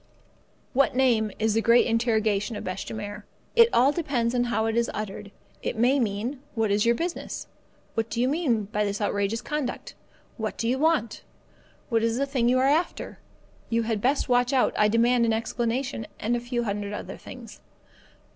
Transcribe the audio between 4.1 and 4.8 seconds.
on how it